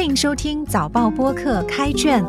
[0.00, 2.24] 欢迎收听早报播客开卷。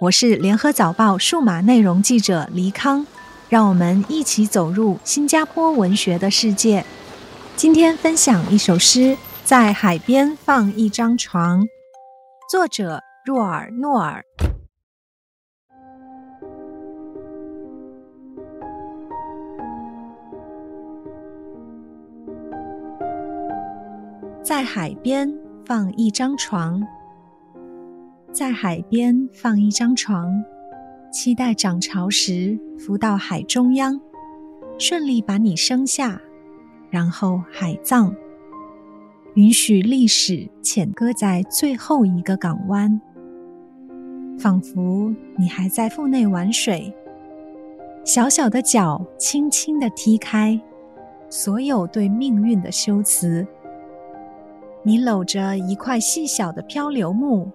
[0.00, 3.06] 我是联合早报数码内容记者黎康，
[3.48, 6.84] 让我们一起走入新加坡文学的世界。
[7.54, 8.98] 今天分享一首诗
[9.44, 11.62] 《在海边放一张床》，
[12.50, 14.24] 作者若尔诺尔。
[24.48, 25.30] 在海边
[25.66, 26.82] 放一张床，
[28.32, 30.32] 在海边放一张床，
[31.12, 34.00] 期待涨潮时浮到海中央，
[34.78, 36.18] 顺利把你生下，
[36.88, 38.14] 然后海葬，
[39.34, 42.98] 允许历史浅搁在最后一个港湾，
[44.38, 46.90] 仿佛你还在腹内玩水，
[48.02, 50.58] 小小的脚轻轻的踢开
[51.28, 53.46] 所有对命运的修辞。
[54.84, 57.50] 你搂着一块细小的漂流木，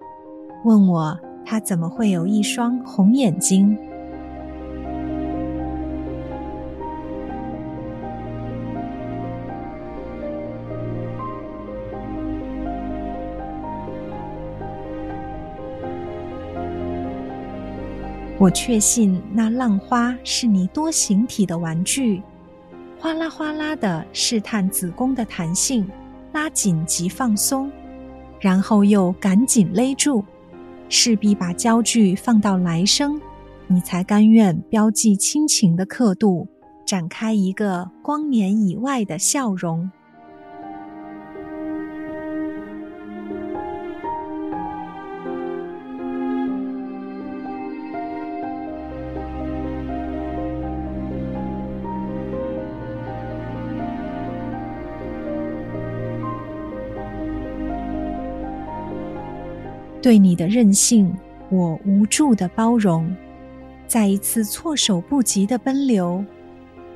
[0.64, 3.76] 问我它怎么会有一双红眼睛？
[18.38, 22.22] 我确信那浪花是你多形体的玩具，
[23.00, 25.88] 哗啦哗啦的试探子宫的弹性。
[26.34, 27.70] 拉紧及放松，
[28.40, 30.24] 然后又赶紧勒住，
[30.88, 33.20] 势必把焦距放到来生，
[33.68, 36.48] 你才甘愿标记亲情的刻度，
[36.84, 39.88] 展开一个光年以外的笑容。
[60.04, 61.10] 对你的任性，
[61.48, 63.06] 我无助的包容；
[63.86, 66.22] 在一次措手不及的奔流，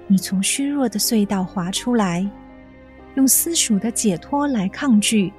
[0.06, 2.30] 你从虚弱的隧道滑出来，
[3.14, 5.32] 用私属的解脱来抗拒，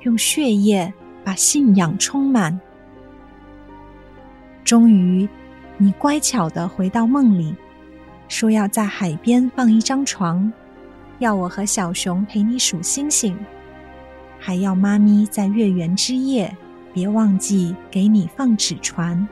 [0.00, 0.90] 用血液
[1.22, 2.58] 把信仰充满。
[4.64, 5.28] 终于，
[5.76, 7.54] 你乖巧的回到梦里，
[8.28, 10.50] 说要在海边放一张床，
[11.18, 13.36] 要我和小熊陪你数星星，
[14.38, 16.50] 还要妈咪在月圆之夜。
[16.92, 19.28] 别忘记给你放纸船。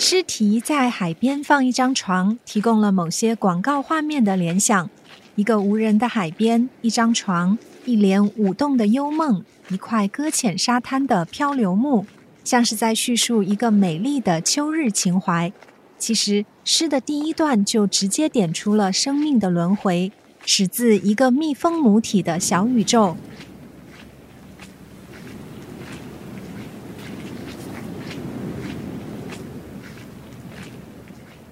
[0.00, 4.88] 诗题在海边放一张床，提供了某些广告画面的联想：
[5.34, 12.06] 一个无人的海边，一张床，一帘舞动的幽梦，一块搁浅沙滩的漂流木，
[12.42, 15.52] 像是在叙述一个美丽的秋日情怀。
[15.98, 20.12] 其实诗的第一段就直接点出了生命的轮回，
[20.46, 23.16] 始自一个蜜蜂母体的小宇宙。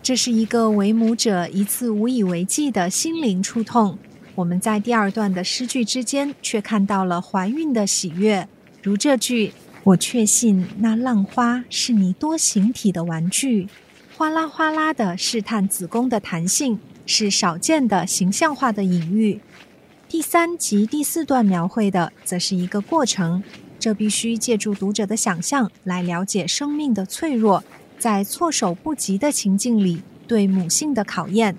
[0.03, 3.99] 这是一个为母者一次无以为继的心灵触痛。
[4.37, 8.47] 我们在第二段的诗句之间，却看到了怀孕的喜悦，
[8.83, 9.53] 如这句
[9.83, 13.67] ：“我确信那浪花是你多形体的玩具。”
[14.19, 19.39] 哗啦哗啦的试探子宫的弹性，是少见的形象化的隐喻。
[20.09, 23.43] 第三及第四段描绘的，则是一个过程，
[23.79, 27.63] 这必须借助读者的想象来了解生命的脆弱，
[27.99, 31.55] 在措手不及的情境里对母性的考验。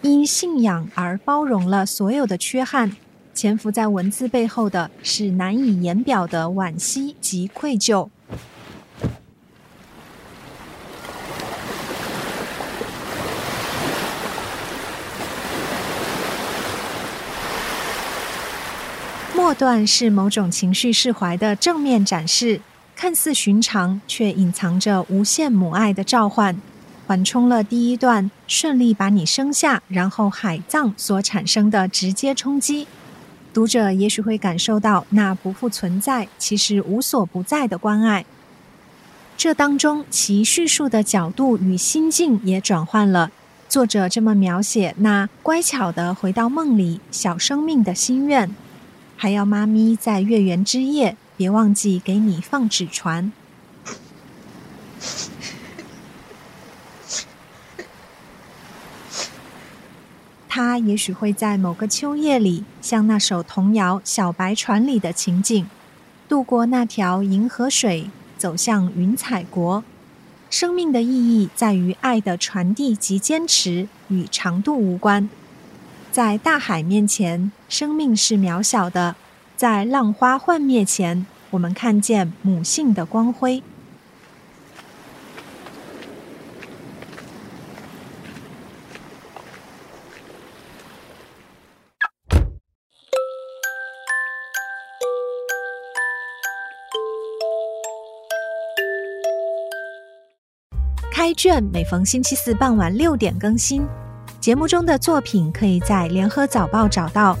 [0.00, 2.96] 因信仰而包容了所有的缺憾，
[3.34, 8.08] 潜伏在文字背后的是难以言表的惋惜及愧疚。
[19.42, 22.60] 末段是某种情绪释怀的正面展示，
[22.94, 26.56] 看似寻常，却隐藏着无限母爱的召唤，
[27.08, 32.86] 缓冲了第一段顺利把你生下，然后海葬所产生的直接冲击。
[33.52, 38.24] 读者也许会感受到那不复存在，其实无所不在的关爱。
[39.36, 43.32] 这当中，其叙述的角度与心境也转换了。
[43.68, 48.54] 作者这么描写那乖巧的回到梦里小生命的心愿。
[49.22, 53.30] 还要妈咪在月圆之夜，别忘记给你放纸船。
[60.48, 65.68] 他也许会在某个秋夜里，像那首童谣《小白船》里的情景，
[66.28, 69.84] 渡过那条银河水，走向云彩国。
[70.50, 75.30] 生命的意义在于爱的传递及坚持，与长度无关。
[76.10, 79.14] 在大海面前，生命是渺小的；
[79.56, 83.62] 在浪花幻灭前，我们看见母性的光辉。
[101.10, 103.86] 开卷每逢星期四傍晚六点更新，
[104.38, 107.34] 节目中的作品可以在联合早报找到。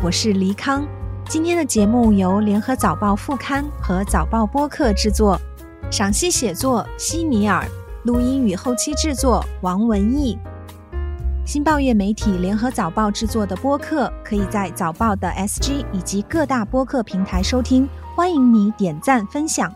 [0.00, 0.86] 我是黎康，
[1.28, 5.36] 今天的节目由联合早报副刊和早报播客制作，
[5.90, 7.66] 赏析写作希尼尔，
[8.04, 10.38] 录音与后期制作王文义。
[11.44, 19.68] 新报业媒体联合早报制作的播客，可以在早报的 SG 以及各大播客平台收听，欢迎你点赞分享。